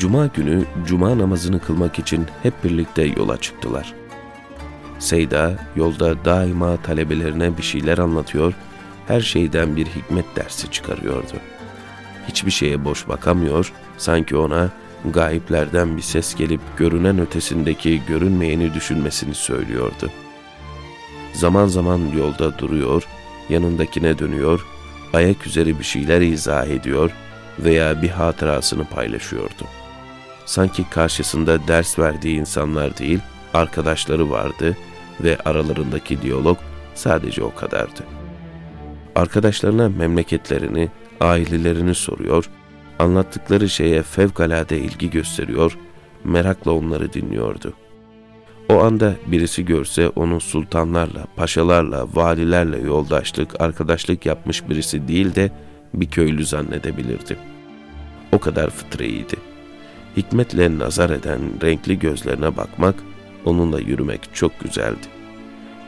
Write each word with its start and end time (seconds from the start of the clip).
Cuma 0.00 0.26
günü 0.26 0.64
cuma 0.86 1.18
namazını 1.18 1.60
kılmak 1.60 1.98
için 1.98 2.26
hep 2.42 2.64
birlikte 2.64 3.02
yola 3.02 3.36
çıktılar. 3.36 3.94
Seyda 4.98 5.58
yolda 5.76 6.24
daima 6.24 6.76
talebelerine 6.76 7.56
bir 7.58 7.62
şeyler 7.62 7.98
anlatıyor, 7.98 8.54
her 9.08 9.20
şeyden 9.20 9.76
bir 9.76 9.86
hikmet 9.86 10.36
dersi 10.36 10.70
çıkarıyordu. 10.70 11.32
Hiçbir 12.28 12.50
şeye 12.50 12.84
boş 12.84 13.08
bakamıyor, 13.08 13.72
sanki 13.98 14.36
ona 14.36 14.70
gayiplerden 15.04 15.96
bir 15.96 16.02
ses 16.02 16.34
gelip 16.34 16.60
görünen 16.76 17.18
ötesindeki 17.18 18.02
görünmeyeni 18.08 18.74
düşünmesini 18.74 19.34
söylüyordu. 19.34 20.10
Zaman 21.32 21.66
zaman 21.66 22.00
yolda 22.16 22.58
duruyor, 22.58 23.06
yanındakine 23.48 24.18
dönüyor, 24.18 24.66
ayak 25.12 25.46
üzeri 25.46 25.78
bir 25.78 25.84
şeyler 25.84 26.20
izah 26.20 26.66
ediyor 26.66 27.10
veya 27.58 28.02
bir 28.02 28.10
hatırasını 28.10 28.84
paylaşıyordu. 28.84 29.79
Sanki 30.46 30.90
karşısında 30.90 31.68
ders 31.68 31.98
verdiği 31.98 32.36
insanlar 32.36 32.98
değil, 32.98 33.20
arkadaşları 33.54 34.30
vardı 34.30 34.76
ve 35.20 35.38
aralarındaki 35.44 36.22
diyalog 36.22 36.58
sadece 36.94 37.42
o 37.42 37.54
kadardı. 37.54 38.04
Arkadaşlarına 39.16 39.88
memleketlerini, 39.88 40.88
ailelerini 41.20 41.94
soruyor, 41.94 42.50
anlattıkları 42.98 43.68
şeye 43.68 44.02
fevkalade 44.02 44.78
ilgi 44.78 45.10
gösteriyor, 45.10 45.78
merakla 46.24 46.72
onları 46.72 47.12
dinliyordu. 47.12 47.74
O 48.68 48.80
anda 48.80 49.14
birisi 49.26 49.64
görse 49.64 50.08
onu 50.08 50.40
sultanlarla, 50.40 51.26
paşalarla, 51.36 52.06
valilerle 52.14 52.78
yoldaşlık, 52.78 53.60
arkadaşlık 53.60 54.26
yapmış 54.26 54.68
birisi 54.68 55.08
değil 55.08 55.34
de 55.34 55.50
bir 55.94 56.10
köylü 56.10 56.46
zannedebilirdi. 56.46 57.36
O 58.32 58.38
kadar 58.38 58.70
fıtriydi. 58.70 59.49
Hikmetle 60.16 60.78
nazar 60.78 61.10
eden 61.10 61.40
renkli 61.62 61.98
gözlerine 61.98 62.56
bakmak, 62.56 62.94
onunla 63.44 63.80
yürümek 63.80 64.20
çok 64.32 64.60
güzeldi. 64.60 65.06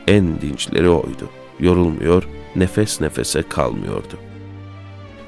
En 0.07 0.41
dinçleri 0.41 0.89
oydu. 0.89 1.29
Yorulmuyor, 1.59 2.23
nefes 2.55 3.01
nefese 3.01 3.43
kalmıyordu. 3.43 4.17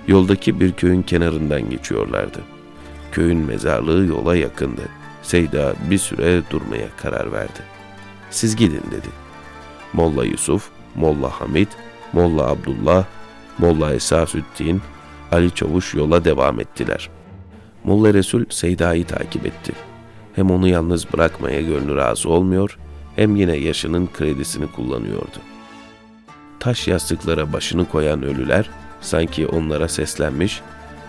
Yoldaki 0.08 0.60
bir 0.60 0.72
köyün 0.72 1.02
kenarından 1.02 1.70
geçiyorlardı. 1.70 2.40
Köyün 3.12 3.38
mezarlığı 3.38 4.06
yola 4.06 4.36
yakındı. 4.36 4.82
Seyda 5.24 5.74
bir 5.90 5.98
süre 5.98 6.42
durmaya 6.50 6.88
karar 6.98 7.32
verdi. 7.32 7.60
Siz 8.30 8.56
gidin 8.56 8.84
dedi. 8.92 9.08
Molla 9.94 10.26
Yusuf, 10.26 10.70
Molla 10.96 11.30
Hamid, 11.42 11.68
Molla 12.14 12.48
Abdullah, 12.48 13.06
Molla 13.58 13.94
Esasüddin, 13.94 14.82
Ali 15.32 15.52
Çavuş 15.52 15.94
yola 15.94 16.26
devam 16.26 16.60
ettiler. 16.60 17.10
Molla 17.86 18.14
Resul 18.14 18.46
Seyda'yı 18.50 19.06
takip 19.06 19.46
etti. 19.46 19.74
Hem 20.36 20.52
onu 20.52 20.68
yalnız 20.68 21.14
bırakmaya 21.14 21.62
gönlü 21.62 21.96
razı 21.96 22.30
olmuyor, 22.30 22.78
hem 23.16 23.36
yine 23.36 23.56
yaşının 23.56 24.10
kredisini 24.18 24.72
kullanıyordu. 24.72 25.38
Taş 26.60 26.88
yastıklara 26.88 27.54
başını 27.54 27.90
koyan 27.90 28.24
ölüler 28.24 28.70
sanki 29.02 29.48
onlara 29.48 29.88
seslenmiş, 29.88 30.62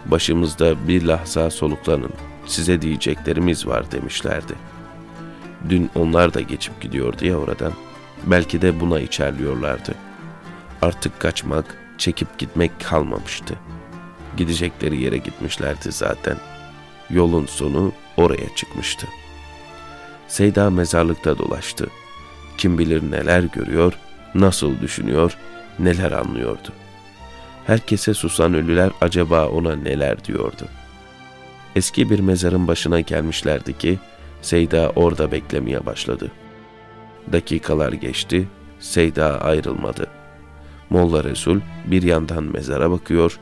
başımızda 0.06 0.88
bir 0.88 1.02
lahza 1.02 1.50
soluklanın, 1.50 2.12
size 2.46 2.82
diyeceklerimiz 2.82 3.66
var 3.66 3.92
demişlerdi. 3.92 4.54
Dün 5.68 5.90
onlar 5.94 6.34
da 6.34 6.40
geçip 6.40 6.80
gidiyordu 6.80 7.26
ya 7.26 7.36
oradan. 7.36 7.72
Belki 8.26 8.62
de 8.62 8.80
buna 8.80 9.00
içerliyorlardı. 9.00 9.94
Artık 10.82 11.20
kaçmak, 11.20 11.78
çekip 11.98 12.38
gitmek 12.38 12.72
kalmamıştı. 12.84 13.54
Gidecekleri 14.36 15.02
yere 15.02 15.16
gitmişlerdi 15.16 15.92
zaten. 15.92 16.36
Yolun 17.10 17.46
sonu 17.46 17.92
oraya 18.16 18.54
çıkmıştı. 18.56 19.06
Seyda 20.28 20.70
mezarlıkta 20.70 21.38
dolaştı. 21.38 21.86
Kim 22.58 22.78
bilir 22.78 23.10
neler 23.10 23.42
görüyor, 23.42 23.92
nasıl 24.34 24.80
düşünüyor, 24.80 25.36
neler 25.78 26.12
anlıyordu. 26.12 26.68
Herkese 27.66 28.14
susan 28.14 28.54
ölüler 28.54 28.90
acaba 29.00 29.48
ona 29.48 29.76
neler 29.76 30.24
diyordu. 30.24 30.68
Eski 31.76 32.10
bir 32.10 32.20
mezarın 32.20 32.68
başına 32.68 33.00
gelmişlerdi 33.00 33.78
ki 33.78 33.98
Seyda 34.42 34.92
orada 34.96 35.32
beklemeye 35.32 35.86
başladı. 35.86 36.30
Dakikalar 37.32 37.92
geçti, 37.92 38.48
Seyda 38.80 39.40
ayrılmadı. 39.40 40.06
Molla 40.90 41.24
Resul 41.24 41.60
bir 41.86 42.02
yandan 42.02 42.44
mezara 42.44 42.90
bakıyor, 42.90 43.38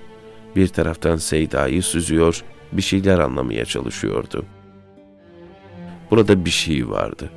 bir 0.56 0.69
taraftan 0.69 1.16
Seyda'yı 1.16 1.82
süzüyor, 1.82 2.44
bir 2.76 2.82
şeyler 2.82 3.18
anlamaya 3.18 3.64
çalışıyordu. 3.64 4.44
Burada 6.10 6.44
bir 6.44 6.50
şey 6.50 6.88
vardı. 6.88 7.30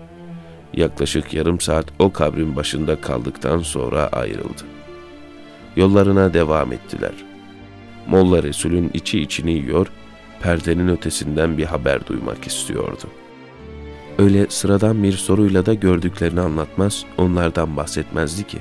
Yaklaşık 0.73 1.33
yarım 1.33 1.59
saat 1.59 1.85
o 1.99 2.13
kabrin 2.13 2.55
başında 2.55 3.01
kaldıktan 3.01 3.59
sonra 3.59 4.07
ayrıldı. 4.07 4.63
Yollarına 5.75 6.33
devam 6.33 6.73
ettiler. 6.73 7.13
Molla 8.07 8.43
Resul'ün 8.43 8.91
içi 8.93 9.19
içini 9.19 9.51
yiyor, 9.51 9.87
perdenin 10.41 10.87
ötesinden 10.87 11.57
bir 11.57 11.65
haber 11.65 12.07
duymak 12.07 12.47
istiyordu. 12.47 13.07
Öyle 14.19 14.45
sıradan 14.49 15.03
bir 15.03 15.13
soruyla 15.13 15.65
da 15.65 15.73
gördüklerini 15.73 16.41
anlatmaz, 16.41 17.05
onlardan 17.17 17.77
bahsetmezdi 17.77 18.43
ki. 18.47 18.57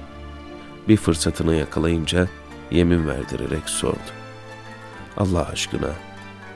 Bir 0.89 0.97
fırsatını 0.97 1.55
yakalayınca 1.55 2.29
yemin 2.71 3.07
verdirerek 3.07 3.69
sordu. 3.69 4.13
Allah 5.17 5.49
aşkına 5.49 5.91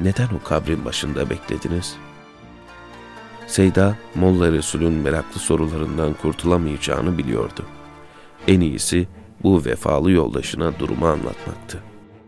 neden 0.00 0.28
o 0.40 0.48
kabrin 0.48 0.84
başında 0.84 1.30
beklediniz? 1.30 1.96
Seyda, 3.46 3.96
Molla 4.14 4.52
Resul'ün 4.52 4.92
meraklı 4.92 5.40
sorularından 5.40 6.14
kurtulamayacağını 6.14 7.18
biliyordu. 7.18 7.64
En 8.48 8.60
iyisi 8.60 9.08
bu 9.42 9.64
vefalı 9.64 10.10
yoldaşına 10.10 10.78
durumu 10.78 11.06
anlatmaktı. 11.06 11.82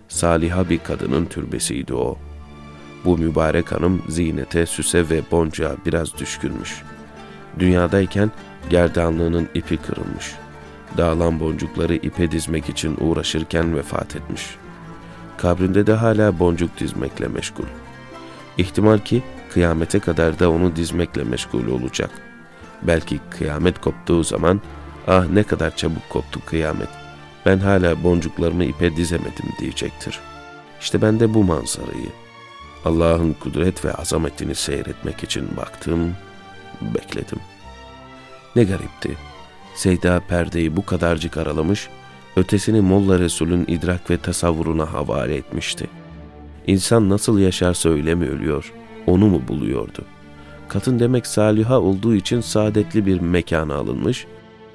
Saliha 0.08 0.70
bir 0.70 0.78
kadının 0.78 1.26
türbesiydi 1.26 1.94
o. 1.94 2.18
Bu 3.04 3.18
mübarek 3.18 3.72
hanım 3.72 4.02
zinete, 4.08 4.66
süse 4.66 5.10
ve 5.10 5.22
boncuğa 5.30 5.76
biraz 5.86 6.18
düşkünmüş. 6.18 6.82
Dünyadayken 7.58 8.30
gerdanlığının 8.70 9.48
ipi 9.54 9.76
kırılmış. 9.76 10.34
Dağılan 10.96 11.40
boncukları 11.40 11.94
ipe 11.94 12.30
dizmek 12.30 12.68
için 12.68 12.96
uğraşırken 13.00 13.76
vefat 13.76 14.16
etmiş. 14.16 14.42
Kabrinde 15.36 15.86
de 15.86 15.92
hala 15.92 16.38
boncuk 16.38 16.78
dizmekle 16.78 17.28
meşgul. 17.28 17.64
İhtimal 18.58 18.98
ki 18.98 19.22
kıyamete 19.52 20.00
kadar 20.00 20.38
da 20.38 20.50
onu 20.50 20.76
dizmekle 20.76 21.24
meşgul 21.24 21.66
olacak. 21.66 22.10
Belki 22.82 23.20
kıyamet 23.30 23.80
koptuğu 23.80 24.24
zaman 24.24 24.60
ah 25.06 25.26
ne 25.26 25.42
kadar 25.42 25.76
çabuk 25.76 26.10
koptu 26.10 26.40
kıyamet. 26.46 26.88
Ben 27.46 27.58
hala 27.58 28.02
boncuklarımı 28.02 28.64
ipe 28.64 28.96
dizemedim 28.96 29.46
diyecektir. 29.60 30.20
İşte 30.80 31.02
ben 31.02 31.20
de 31.20 31.34
bu 31.34 31.44
manzarayı, 31.44 32.08
Allah'ın 32.84 33.32
kudret 33.32 33.84
ve 33.84 33.94
azametini 33.94 34.54
seyretmek 34.54 35.22
için 35.22 35.56
baktım, 35.56 36.14
bekledim. 36.80 37.38
Ne 38.56 38.64
garipti. 38.64 39.16
Seyda 39.74 40.20
perdeyi 40.28 40.76
bu 40.76 40.86
kadarcık 40.86 41.36
aralamış, 41.36 41.88
ötesini 42.36 42.80
Molla 42.80 43.18
Resul'ün 43.18 43.64
idrak 43.68 44.10
ve 44.10 44.16
tasavvuruna 44.16 44.92
havale 44.92 45.34
etmişti. 45.34 45.86
İnsan 46.66 47.08
nasıl 47.08 47.38
yaşarsa 47.38 47.88
öyle 47.88 48.14
mi 48.14 48.28
ölüyor, 48.28 48.72
onu 49.06 49.26
mu 49.26 49.42
buluyordu? 49.48 50.04
Kadın 50.68 50.98
demek 50.98 51.26
saliha 51.26 51.80
olduğu 51.80 52.14
için 52.14 52.40
saadetli 52.40 53.06
bir 53.06 53.20
mekana 53.20 53.74
alınmış, 53.74 54.26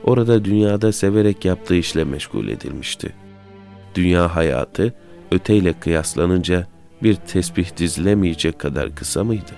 orada 0.03 0.46
dünyada 0.46 0.91
severek 0.91 1.46
yaptığı 1.46 1.75
işle 1.75 2.03
meşgul 2.03 2.47
edilmişti. 2.47 3.13
Dünya 3.96 4.35
hayatı 4.35 4.94
öteyle 5.31 5.73
kıyaslanınca 5.73 6.67
bir 7.03 7.16
tesbih 7.16 7.78
dizilemeyecek 7.78 8.59
kadar 8.59 8.96
kısa 8.96 9.23
mıydı? 9.23 9.52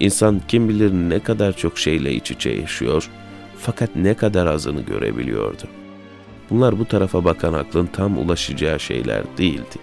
İnsan 0.00 0.40
kim 0.48 0.68
bilir 0.68 0.92
ne 0.92 1.18
kadar 1.18 1.56
çok 1.56 1.78
şeyle 1.78 2.12
iç 2.12 2.30
içe 2.30 2.50
yaşıyor 2.50 3.10
fakat 3.58 3.96
ne 3.96 4.14
kadar 4.14 4.46
azını 4.46 4.80
görebiliyordu. 4.80 5.62
Bunlar 6.54 6.78
bu 6.78 6.84
tarafa 6.84 7.24
bakan 7.24 7.52
aklın 7.52 7.86
tam 7.86 8.18
ulaşacağı 8.18 8.80
şeyler 8.80 9.22
değildi. 9.38 9.78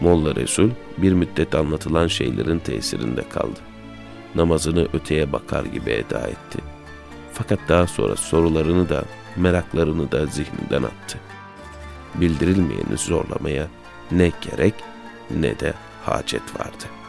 Molla 0.00 0.34
Resul 0.34 0.70
bir 0.98 1.12
müddet 1.12 1.54
anlatılan 1.54 2.06
şeylerin 2.06 2.58
tesirinde 2.58 3.28
kaldı. 3.28 3.60
Namazını 4.34 4.88
öteye 4.92 5.32
bakar 5.32 5.64
gibi 5.64 5.90
eda 5.90 6.20
etti. 6.20 6.58
Fakat 7.32 7.58
daha 7.68 7.86
sonra 7.86 8.16
sorularını 8.16 8.88
da 8.88 9.04
meraklarını 9.36 10.12
da 10.12 10.26
zihninden 10.26 10.82
attı. 10.82 11.18
Bildirilmeyeni 12.14 12.96
zorlamaya 12.96 13.66
ne 14.12 14.32
gerek 14.40 14.74
ne 15.30 15.60
de 15.60 15.74
hacet 16.04 16.60
vardı.'' 16.60 17.03